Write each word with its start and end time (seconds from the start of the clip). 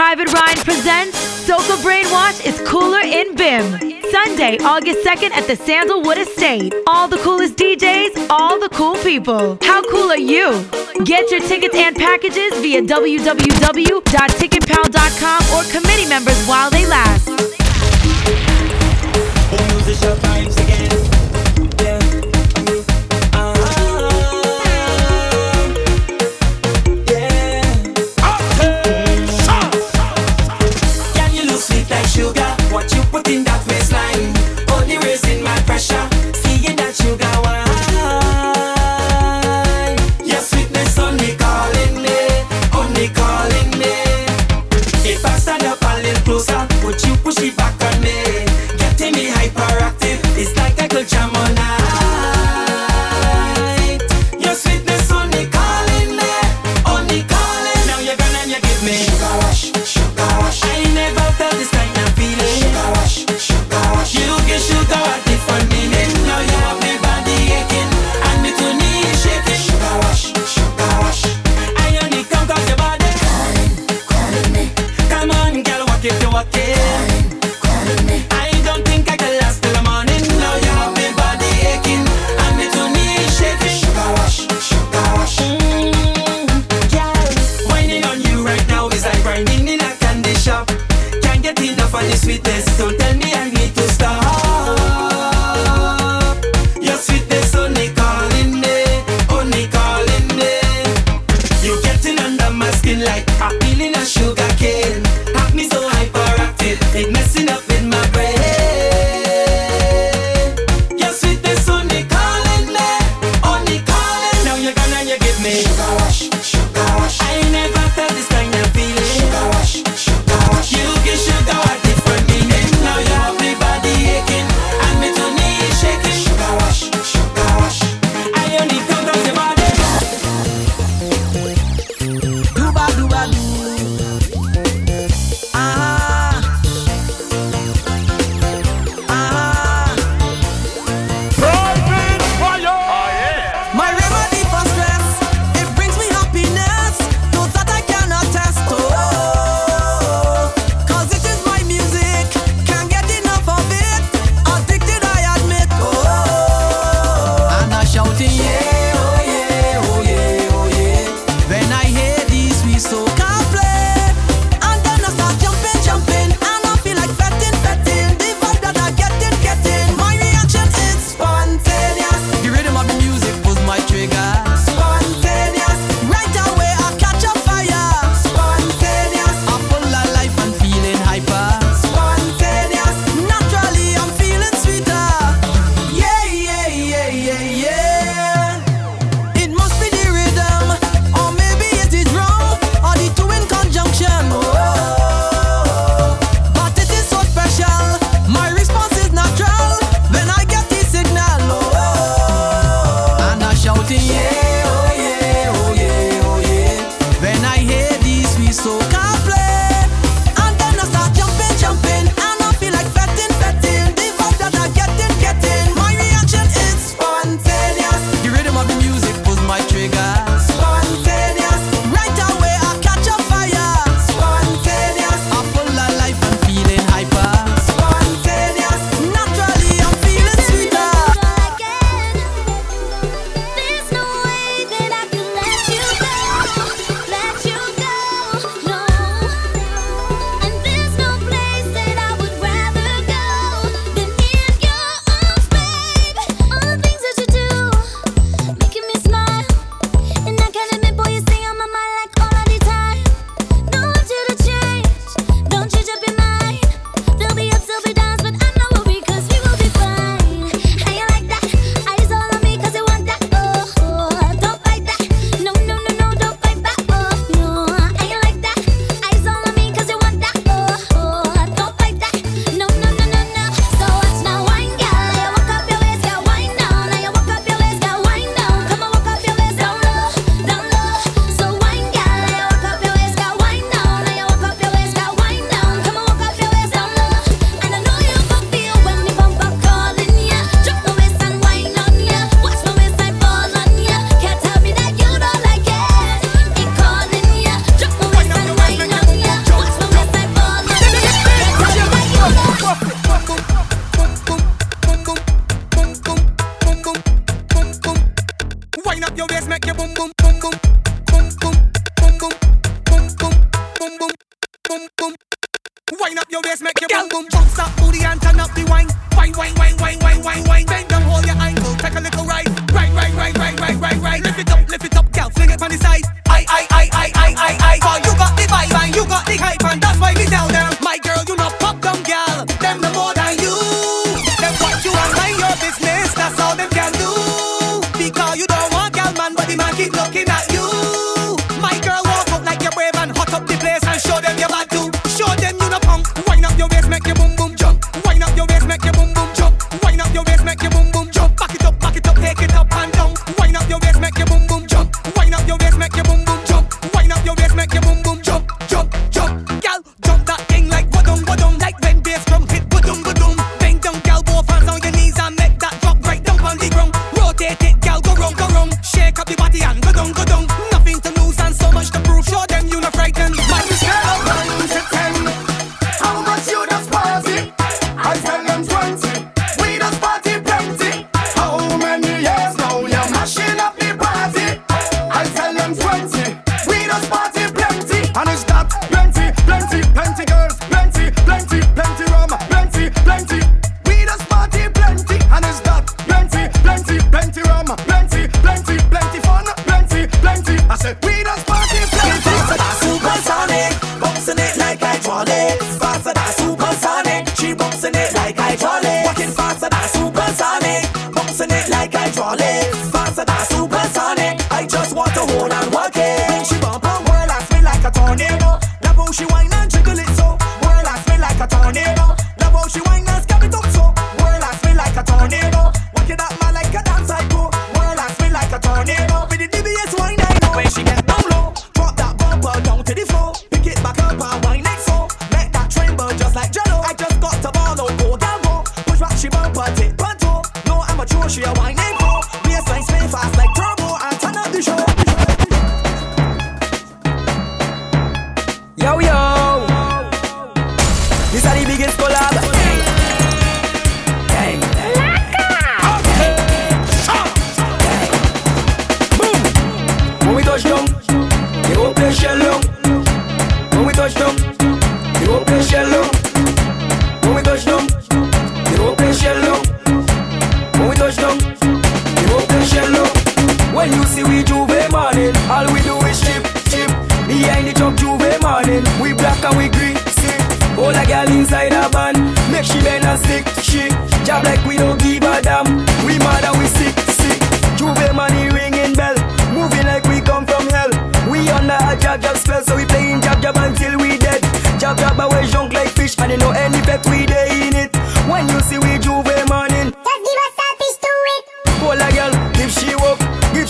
Private 0.00 0.32
Ryan 0.32 0.60
presents 0.64 1.12
Soca 1.46 1.76
Brainwash 1.82 2.46
is 2.46 2.58
Cooler 2.66 3.02
in 3.02 3.34
BIM. 3.36 4.00
Sunday, 4.10 4.56
August 4.60 5.06
2nd 5.06 5.30
at 5.32 5.46
the 5.46 5.54
Sandalwood 5.54 6.16
Estate. 6.16 6.72
All 6.86 7.06
the 7.06 7.18
coolest 7.18 7.56
DJs, 7.56 8.30
all 8.30 8.58
the 8.58 8.70
cool 8.70 8.94
people. 9.04 9.58
How 9.60 9.82
cool 9.90 10.10
are 10.10 10.16
you? 10.16 10.64
Get 11.04 11.30
your 11.30 11.40
tickets 11.40 11.74
and 11.74 11.94
packages 11.94 12.54
via 12.62 12.80
www.ticketpal.com 12.80 15.42
or 15.54 15.64
committee 15.70 16.08
members 16.08 16.46
while 16.46 16.70
they 16.70 16.86
last. 16.86 17.28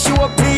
Head 0.06 0.19
up 0.19 0.50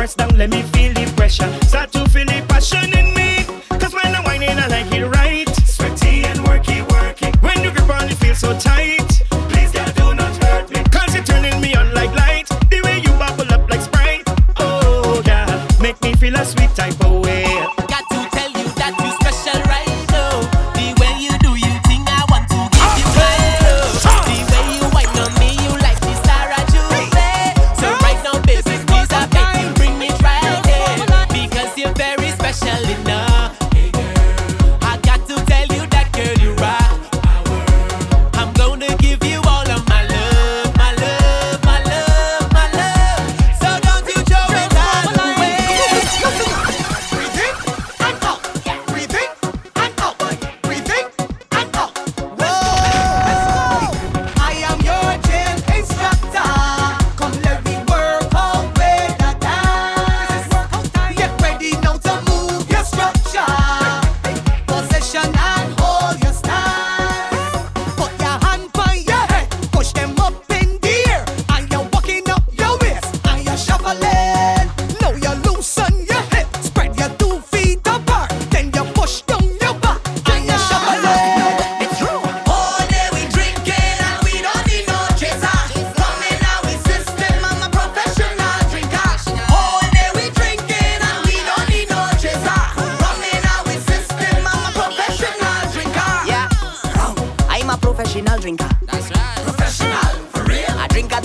press 0.00 0.14
down, 0.14 0.34
let 0.38 0.48
me 0.48 0.62
feel 0.72 0.94
the 0.94 1.04
pressure. 1.14 1.46
Start 1.68 1.92
to 1.92 1.99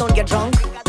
don't 0.08 0.16
get 0.16 0.28
drunk. 0.28 0.85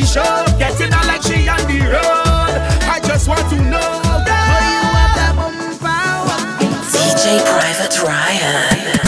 the 0.00 0.06
show, 0.06 0.58
getting 0.58 0.90
like 0.90 1.22
she 1.22 1.48
on 1.48 1.58
the 1.66 1.80
road. 1.86 2.54
I 2.86 3.00
just 3.04 3.28
want 3.28 3.48
to 3.50 3.56
know 3.56 4.00
that 4.26 4.48
you 4.62 4.88
have 4.96 5.14
that 5.18 5.34
power. 5.80 6.38
DJ 6.92 7.42
Private 7.44 8.02
Ryan. 8.02 8.98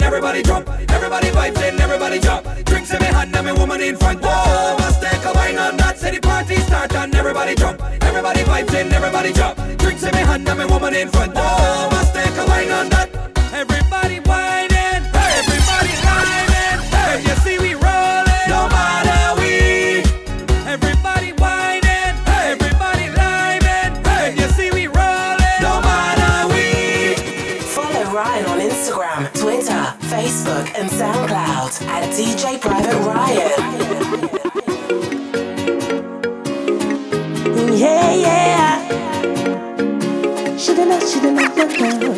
everybody 0.00 0.42
jump, 0.42 0.68
everybody 0.90 1.28
vibes 1.28 1.68
in, 1.68 1.80
everybody 1.80 2.18
jump. 2.18 2.44
Drinks 2.64 2.92
in 2.92 3.00
hand, 3.00 3.36
and 3.36 3.58
woman 3.58 3.80
in 3.80 3.96
front 3.96 4.77
a 5.28 5.32
wine 5.34 5.58
on 5.58 5.76
that, 5.76 5.98
say 5.98 6.10
the 6.14 6.20
party 6.20 6.56
start 6.56 6.94
and 6.94 7.14
everybody 7.14 7.54
jump. 7.54 7.82
Everybody 8.02 8.40
vibes 8.40 8.74
in, 8.74 8.92
everybody 8.92 9.32
jump. 9.32 9.56
Drinks 9.78 10.02
in 10.02 10.12
me 10.14 10.22
hand 10.22 10.48
and 10.48 10.58
me 10.58 10.64
woman 10.66 10.94
in 10.94 11.08
front. 11.08 11.32
Oh, 11.36 11.88
must 11.90 12.14
take 12.14 12.36
a 12.36 12.46
wine 12.46 12.70
on 12.70 12.88
that. 12.90 13.07
love. 41.76 42.17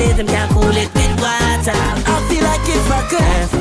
Let 0.00 0.16
them 0.16 0.26
down, 0.26 0.48
cool 0.48 0.64
it 0.64 0.88
with 0.94 1.14
water. 1.20 1.76
I 1.76 2.26
feel 2.30 2.42
like 2.42 2.66
if 2.66 2.90
I 2.90 3.06
could 3.10 3.59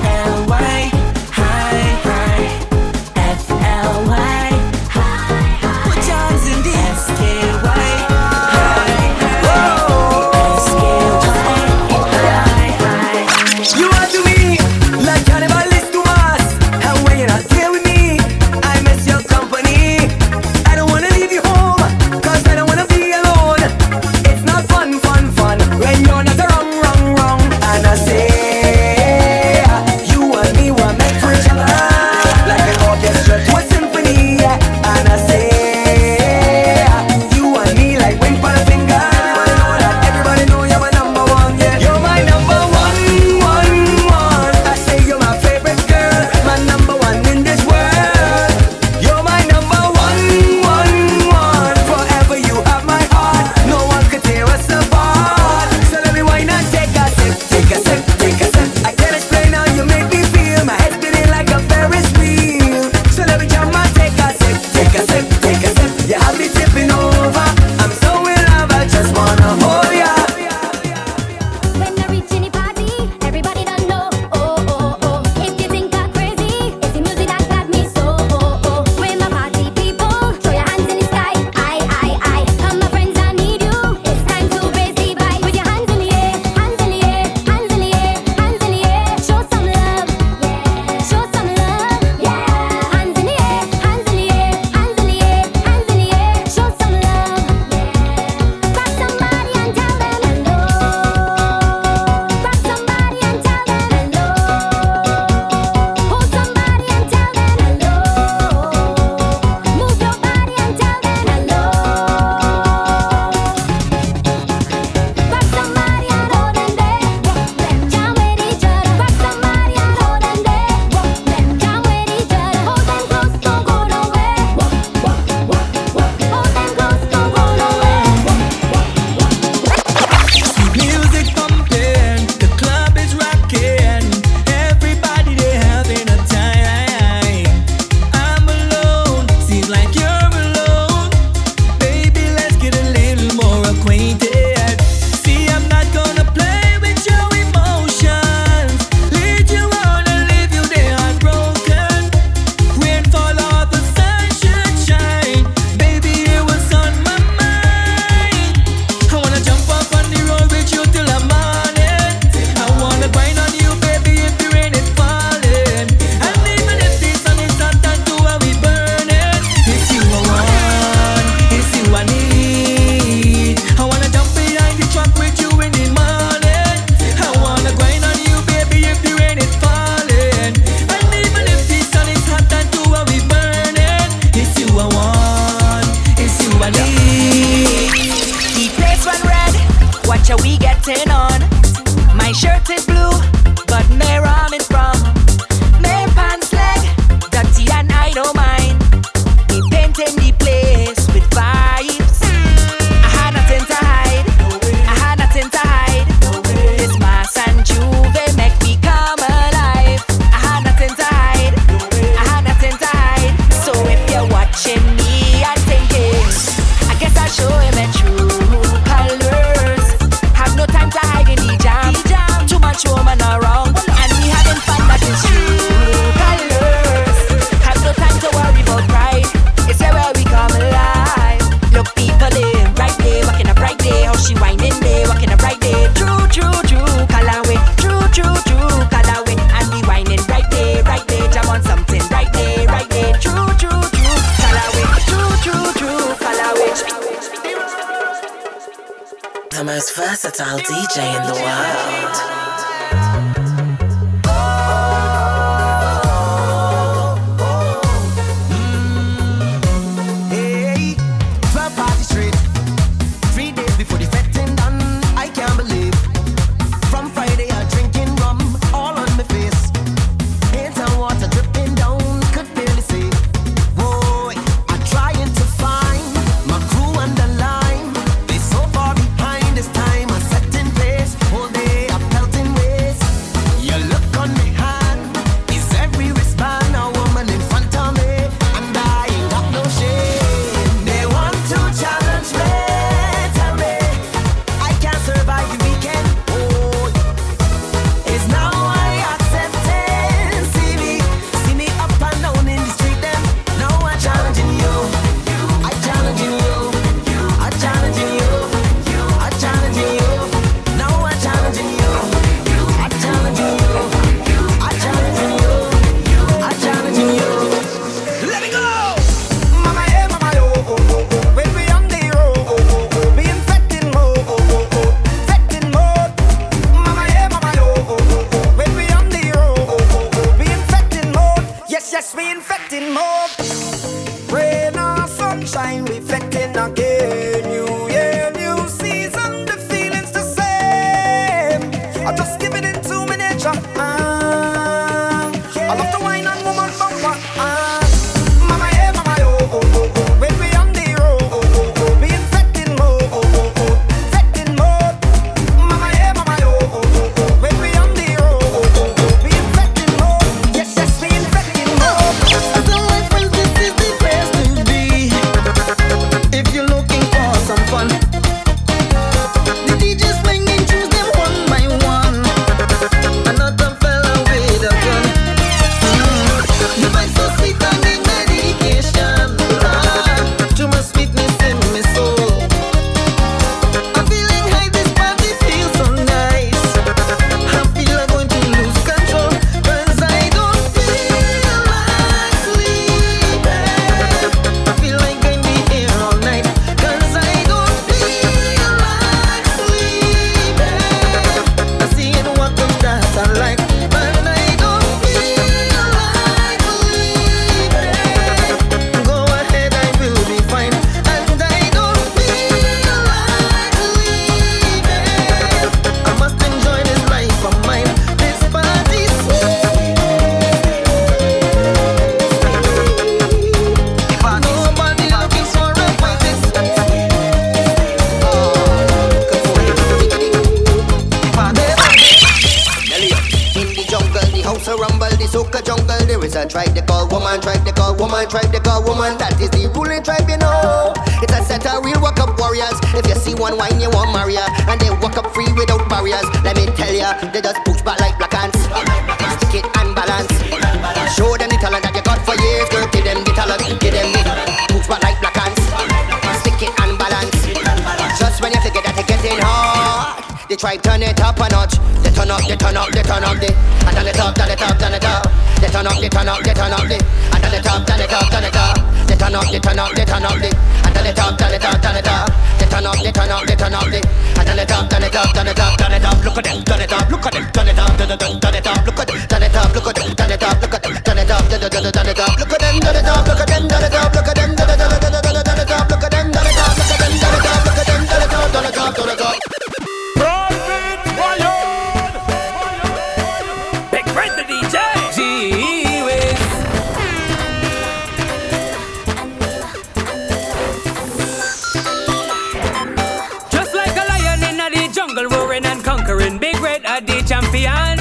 the 507.05 507.23
champion. 507.27 507.97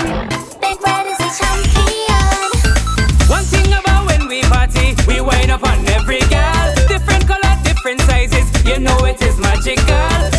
Big 0.60 0.80
Red 0.82 1.06
is 1.06 1.18
the 1.18 1.30
champion. 1.38 3.28
One 3.28 3.44
thing 3.44 3.72
about 3.72 4.06
when 4.06 4.28
we 4.28 4.42
party, 4.42 4.94
we 5.06 5.20
wind 5.20 5.50
up 5.50 5.62
on 5.62 5.86
every 5.88 6.20
girl. 6.20 6.74
Different 6.88 7.26
color, 7.26 7.54
different 7.64 8.00
sizes, 8.02 8.48
you 8.64 8.78
know 8.78 9.04
it 9.04 9.20
is 9.22 9.38
magical. 9.38 10.37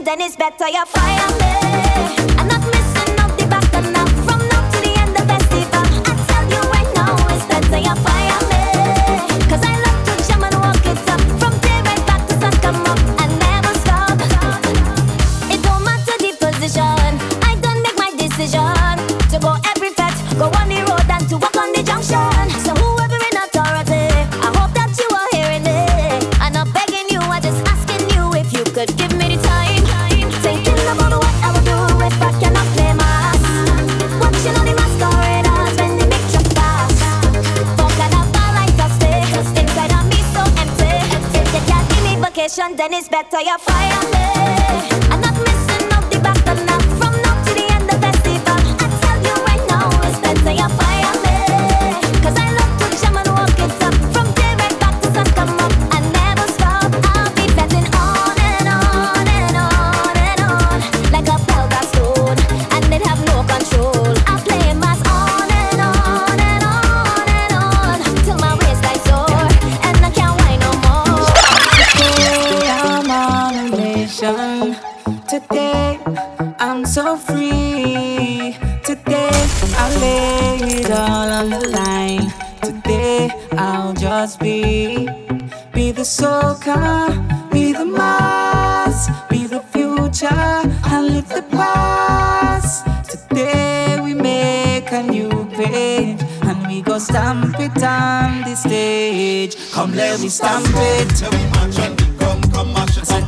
and 0.00 0.06
then 0.06 0.20
it's 0.22 0.34
better 0.34 0.66
you 0.66 0.86
fire. 0.86 1.39
Then 43.28 43.40
it's 43.42 43.44
better 43.44 43.58
fire 43.58 43.89
Today 74.60 75.98
I'm 76.58 76.84
so 76.84 77.16
free. 77.16 78.54
Today 78.84 79.30
I 79.82 79.96
lay 80.00 80.80
it 80.80 80.90
all 80.90 81.28
on 81.32 81.48
the 81.48 81.66
line. 81.68 82.30
Today 82.60 83.30
I'll 83.52 83.94
just 83.94 84.38
be, 84.38 85.06
be 85.72 85.92
the 85.92 86.02
soca, 86.02 87.50
be 87.50 87.72
the 87.72 87.86
mass, 87.86 89.08
be 89.30 89.46
the 89.46 89.60
future, 89.60 90.28
and 90.28 91.06
live 91.06 91.28
the 91.30 91.44
past. 91.50 92.84
Today 93.08 93.98
we 94.02 94.12
make 94.12 94.92
a 94.92 95.02
new 95.02 95.30
page 95.56 96.20
and 96.42 96.66
we 96.66 96.82
go 96.82 96.98
stamp 96.98 97.58
it 97.58 97.82
on 97.82 98.42
the 98.42 98.54
stage. 98.54 99.56
Come 99.72 99.94
let 99.94 100.20
me 100.20 100.28
stamp 100.28 100.66
it. 100.68 102.19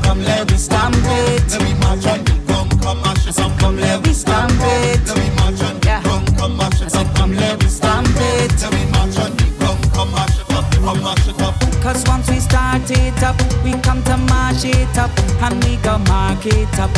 Come, 0.03 0.19
come 0.19 0.25
mash 0.25 0.25
it 0.25 0.25
up. 0.25 0.25
Come 0.25 0.25
let 0.25 0.51
me 0.51 0.57
stamp 0.57 0.95
it. 0.95 1.53
Let 1.53 1.63
me 1.63 1.75
march 1.81 2.03
on 2.07 2.25
the 2.25 2.35
come, 2.47 2.69
come 2.81 3.01
mash 3.03 3.27
it 3.29 3.39
up. 3.39 3.59
Come 3.59 3.77
let 3.77 4.03
me 4.05 4.13
stamp 4.13 4.53
it. 4.61 5.07
Let 5.07 5.19
me 5.19 5.31
march 5.37 5.63
on 5.63 5.81
the 5.81 6.01
come, 6.03 6.27
come 6.37 6.57
mash 6.57 6.81
it 6.83 6.95
up. 6.95 7.15
Come 7.15 7.33
let 7.33 7.61
me 7.61 7.69
stamp 7.69 8.09
it. 8.09 8.53
Let 8.61 8.73
me 8.73 8.85
march 8.93 9.19
on 9.19 9.37
the 9.37 9.47
come, 9.59 9.83
come 9.93 10.13
mash 10.13 10.41
it 10.41 10.51
up. 10.53 10.65
Come 10.73 11.03
mash 11.03 11.29
it 11.29 11.41
up. 11.43 11.55
Cause 11.83 12.05
once 12.07 12.29
we 12.31 12.39
start 12.41 12.91
it 12.91 13.23
up, 13.23 13.37
we 13.65 13.73
come 13.83 14.03
to 14.05 14.17
mash 14.17 14.65
it 14.65 14.99
up 14.99 15.11
and 15.43 15.63
we 15.65 15.77
go 15.77 15.99
mark 15.99 16.45
it 16.47 16.79
up. 16.79 16.91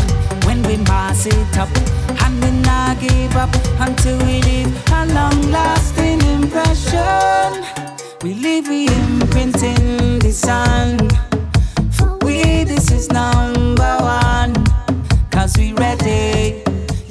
When 0.47 0.63
we 0.65 0.77
mass 0.85 1.27
it 1.27 1.59
up 1.59 1.71
and 2.23 2.43
we 2.43 2.51
not 2.63 3.01
give 3.01 3.37
up 3.37 3.51
until 3.81 4.19
we 4.27 4.43
leave 4.43 4.91
a 4.93 5.07
long 5.07 5.51
lasting 5.51 6.21
impression. 6.23 7.65
We 8.23 8.35
leave 8.35 8.67
the 8.67 8.87
imprint 8.87 9.63
in 9.63 10.19
the 10.19 10.33
sun. 10.33 11.24
We, 12.25 12.65
this 12.65 12.91
is 12.91 13.11
number 13.11 13.97
one. 14.01 14.55
Cause 15.31 15.57
we 15.59 15.73
ready, 15.75 16.63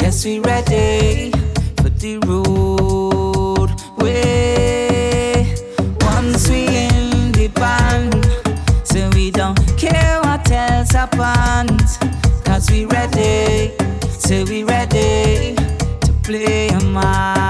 yes, 0.02 0.26
we 0.26 0.40
ready 0.40 1.32
for 1.78 1.90
the 1.90 2.18
road. 2.28 3.70
Way 4.02 5.56
once 6.02 6.50
we 6.50 6.66
in 6.68 7.32
the 7.32 7.48
band, 7.54 8.26
so 8.88 9.10
we 9.14 9.30
don't 9.32 9.58
care 9.78 10.20
what 10.22 10.50
else 10.52 10.92
happens. 10.92 11.98
Cause 12.44 12.70
we 12.72 12.86
ready, 12.86 13.72
so 14.10 14.44
we 14.46 14.64
ready 14.64 15.56
to 16.02 16.14
play 16.24 16.70
a 16.70 16.80
mass. 16.86 17.43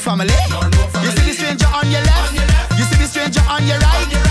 Family. 0.00 0.32
You 1.02 1.10
see 1.10 1.26
the 1.26 1.34
stranger 1.34 1.66
on 1.66 1.90
your 1.90 2.00
left, 2.00 2.32
you 2.78 2.84
see 2.84 2.96
the 2.96 3.06
stranger 3.06 3.42
on 3.48 3.66
your 3.66 3.78
right. 3.78 4.29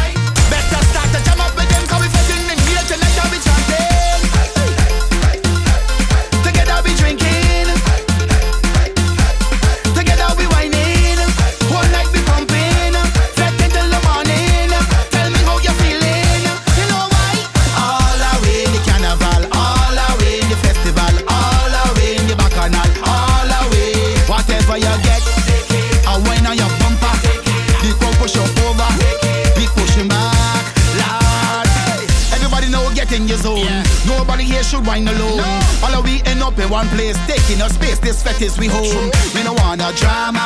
Is 38.41 38.57
we 38.57 38.67
home. 38.67 39.11
We 39.33 39.43
don't 39.43 39.59
want 39.59 39.79
no 39.79 39.91
drama, 39.93 40.38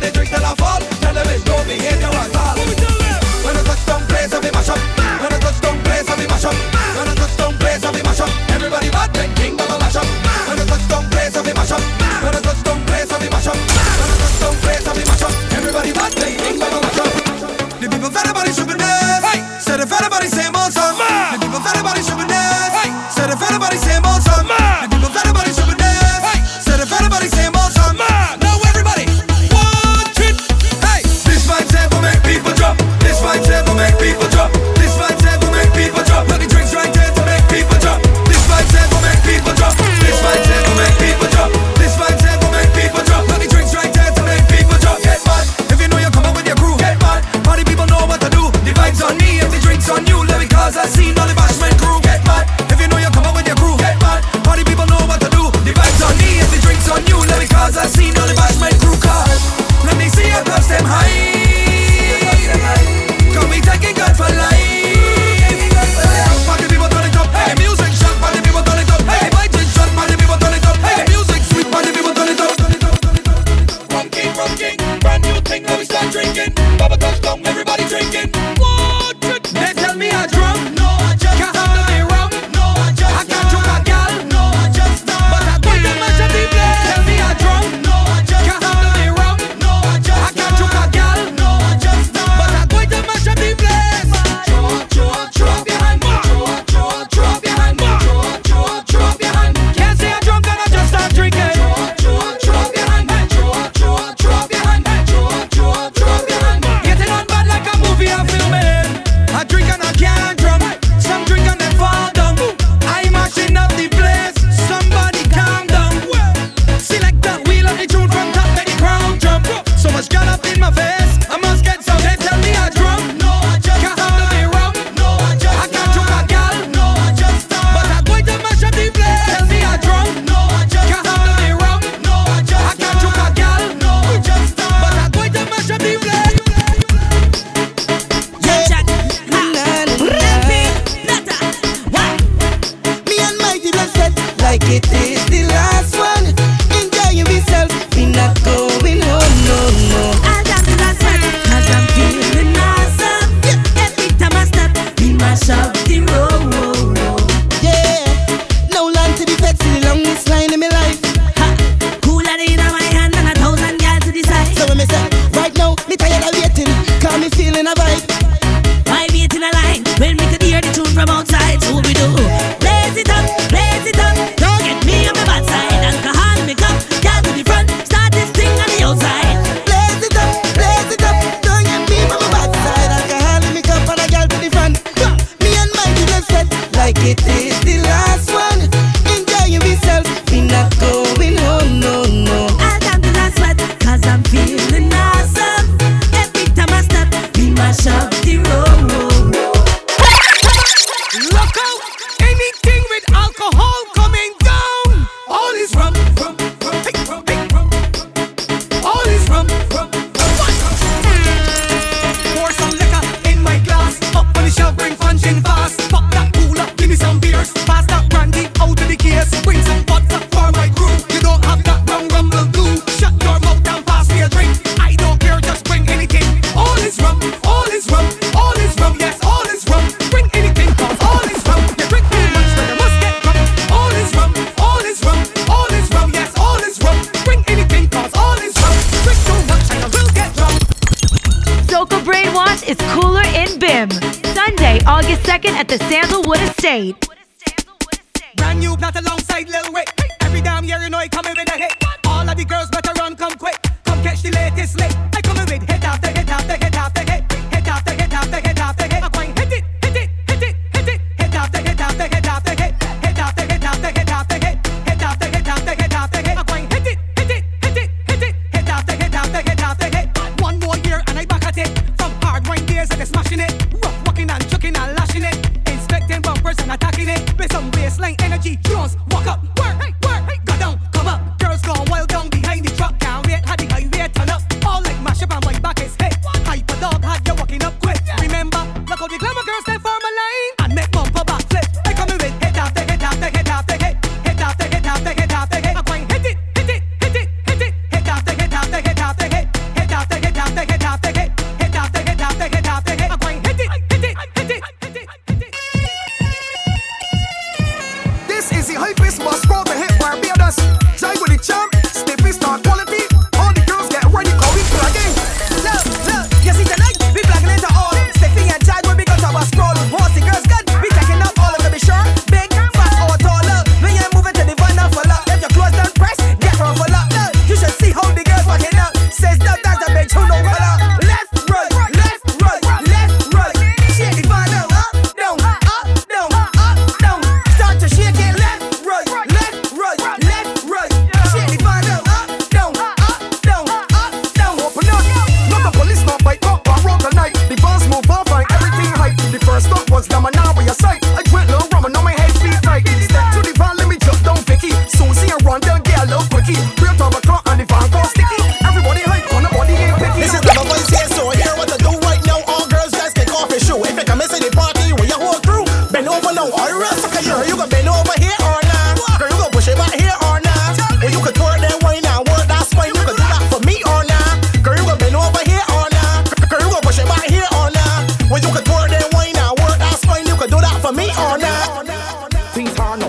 they 0.00 0.10
drink 0.10 0.30
till 0.30 0.44
I 0.44 0.55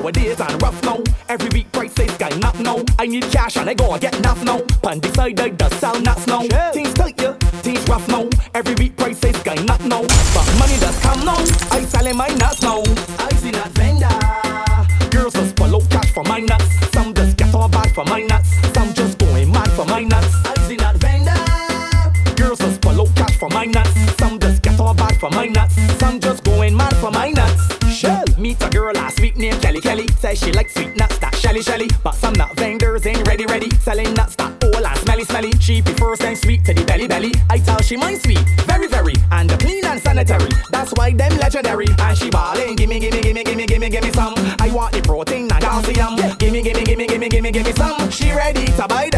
nowadays 0.07 0.39
and 0.39 0.61
rough 0.61 0.81
now. 0.83 0.99
Every 1.27 1.49
week 1.49 1.71
price 1.71 1.99
is 1.99 2.15
going 2.17 2.43
up 2.43 2.57
now. 2.59 2.83
I 2.97 3.07
need 3.07 3.23
cash 3.23 3.57
and 3.57 3.69
I 3.69 3.73
go 3.73 3.91
I 3.91 3.99
get 3.99 4.15
enough 4.15 4.41
now. 4.43 4.61
Pan 4.81 4.99
decide 4.99 5.39
I 5.39 5.49
does 5.49 5.73
sell 5.73 5.99
nuts 5.99 6.27
now. 6.27 6.43
Yeah. 6.43 6.71
Things 6.71 6.93
tight 6.93 7.21
yeah, 7.21 7.33
things 7.63 7.87
rough 7.89 8.07
now. 8.07 8.29
Every 8.53 8.75
week 8.75 8.95
price 8.95 9.23
is 9.23 9.37
going 9.43 9.69
up 9.69 9.81
now. 9.81 10.01
But 10.33 10.47
money 10.59 10.77
does 10.79 10.97
come 10.99 11.25
now. 11.25 11.39
I 11.71 11.83
selling 11.83 12.17
my 12.17 12.29
nuts 12.29 12.61
now. 12.61 12.86
she 30.37 30.51
like 30.51 30.69
sweet 30.69 30.95
nuts 30.95 31.17
that 31.19 31.35
shelly 31.35 31.61
shelly. 31.61 31.89
But 32.03 32.15
some 32.15 32.33
nut 32.33 32.55
vendors 32.55 33.05
ain't 33.05 33.27
ready 33.27 33.45
ready, 33.45 33.69
selling 33.77 34.13
nuts 34.13 34.35
that 34.35 34.51
all 34.63 34.85
and 34.85 34.99
smelly 34.99 35.23
smelly. 35.23 35.51
She 35.59 35.81
prefers 35.81 36.21
and 36.21 36.37
sweet 36.37 36.63
to 36.65 36.73
the 36.73 36.83
belly 36.85 37.07
belly. 37.07 37.33
I 37.49 37.57
tell 37.59 37.81
she 37.81 37.97
mind 37.97 38.21
sweet, 38.21 38.43
very 38.65 38.87
very, 38.87 39.15
and 39.31 39.49
clean 39.59 39.85
and 39.85 39.99
sanitary. 40.01 40.51
That's 40.71 40.91
why 40.93 41.13
them 41.13 41.37
legendary. 41.37 41.87
And 41.99 42.17
she 42.17 42.29
ballin', 42.29 42.75
gimme 42.75 42.99
gimme 42.99 43.21
gimme 43.21 43.43
gimme 43.43 43.65
gimme 43.65 43.89
gimme 43.89 44.11
some. 44.11 44.35
I 44.59 44.69
want 44.71 44.93
the 44.93 45.01
protein 45.01 45.51
and 45.51 45.63
calcium. 45.63 46.15
Gimme 46.37 46.61
gimme 46.61 46.83
gimme 46.83 47.07
gimme 47.07 47.29
gimme 47.29 47.51
gimme 47.51 47.73
some. 47.73 48.09
She 48.11 48.31
ready 48.31 48.65
to 48.77 48.87
buy. 48.87 49.09
The 49.11 49.16